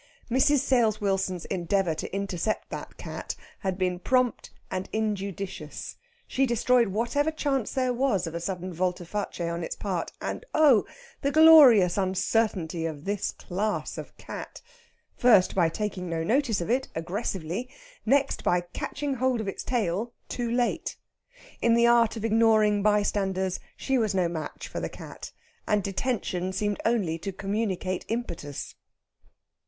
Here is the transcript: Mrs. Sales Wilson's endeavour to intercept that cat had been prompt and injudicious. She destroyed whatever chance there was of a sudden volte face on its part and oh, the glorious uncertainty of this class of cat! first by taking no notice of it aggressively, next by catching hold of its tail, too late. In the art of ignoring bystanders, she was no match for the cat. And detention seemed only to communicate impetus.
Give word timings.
Mrs. 0.31 0.61
Sales 0.61 0.99
Wilson's 0.99 1.45
endeavour 1.45 1.93
to 1.93 2.11
intercept 2.11 2.71
that 2.71 2.97
cat 2.97 3.35
had 3.59 3.77
been 3.77 3.99
prompt 3.99 4.49
and 4.71 4.89
injudicious. 4.91 5.95
She 6.27 6.47
destroyed 6.47 6.87
whatever 6.87 7.29
chance 7.29 7.73
there 7.73 7.93
was 7.93 8.25
of 8.25 8.33
a 8.33 8.39
sudden 8.39 8.73
volte 8.73 9.05
face 9.05 9.39
on 9.41 9.63
its 9.63 9.75
part 9.75 10.11
and 10.19 10.43
oh, 10.55 10.87
the 11.21 11.29
glorious 11.31 11.99
uncertainty 11.99 12.87
of 12.87 13.05
this 13.05 13.29
class 13.29 13.99
of 13.99 14.17
cat! 14.17 14.63
first 15.15 15.53
by 15.53 15.69
taking 15.69 16.09
no 16.09 16.23
notice 16.23 16.61
of 16.61 16.71
it 16.71 16.87
aggressively, 16.95 17.69
next 18.03 18.43
by 18.43 18.61
catching 18.61 19.13
hold 19.13 19.39
of 19.39 19.47
its 19.47 19.63
tail, 19.63 20.13
too 20.27 20.49
late. 20.49 20.97
In 21.61 21.75
the 21.75 21.85
art 21.85 22.17
of 22.17 22.25
ignoring 22.25 22.81
bystanders, 22.81 23.59
she 23.77 23.99
was 23.99 24.15
no 24.15 24.27
match 24.27 24.67
for 24.67 24.79
the 24.79 24.89
cat. 24.89 25.31
And 25.67 25.83
detention 25.83 26.53
seemed 26.53 26.81
only 26.87 27.19
to 27.19 27.31
communicate 27.31 28.03
impetus. 28.07 28.73